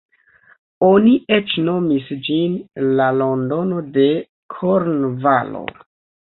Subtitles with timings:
[0.85, 2.55] Oni eĉ nomis ĝin
[3.01, 4.07] "La Londono de
[4.57, 5.63] Kornvalo".